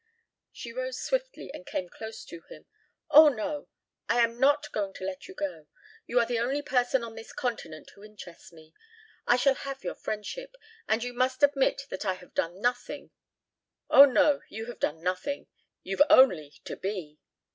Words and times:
She 0.51 0.73
rose 0.73 0.99
swiftly 0.99 1.53
and 1.53 1.63
came 1.63 1.87
close 1.87 2.25
to 2.25 2.41
him. 2.49 2.65
"Oh, 3.11 3.29
no! 3.29 3.67
I 4.09 4.19
am 4.21 4.39
not 4.39 4.71
going 4.71 4.93
to 4.93 5.03
let 5.05 5.27
you 5.27 5.35
go. 5.35 5.67
You 6.07 6.19
are 6.19 6.25
the 6.25 6.39
only 6.39 6.63
person 6.63 7.03
on 7.03 7.13
this 7.13 7.31
continent 7.31 7.91
who 7.91 8.03
interests 8.03 8.51
me. 8.51 8.73
I 9.27 9.35
shall 9.35 9.53
have 9.53 9.83
your 9.83 9.93
friendship. 9.93 10.55
And 10.87 11.03
you 11.03 11.13
must 11.13 11.43
admit 11.43 11.83
that 11.91 12.03
I 12.03 12.13
have 12.15 12.33
done 12.33 12.59
nothing" 12.59 13.11
"Oh, 13.91 14.05
no, 14.05 14.41
you 14.49 14.65
have 14.65 14.79
done 14.79 15.03
nothing. 15.03 15.45
You've 15.83 16.01
only 16.09 16.53
to 16.65 16.75
be." 16.75 17.19